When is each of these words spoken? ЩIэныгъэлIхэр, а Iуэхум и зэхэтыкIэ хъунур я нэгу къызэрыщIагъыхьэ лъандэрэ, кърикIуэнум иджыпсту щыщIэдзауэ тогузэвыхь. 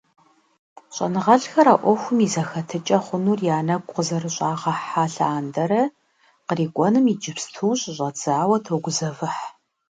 ЩIэныгъэлIхэр, 0.95 1.67
а 1.73 1.75
Iуэхум 1.83 2.19
и 2.25 2.29
зэхэтыкIэ 2.33 2.97
хъунур 3.05 3.39
я 3.55 3.59
нэгу 3.67 3.89
къызэрыщIагъыхьэ 3.95 5.05
лъандэрэ, 5.13 5.81
кърикIуэнум 6.47 7.05
иджыпсту 7.13 7.73
щыщIэдзауэ 7.81 8.57
тогузэвыхь. 8.65 9.43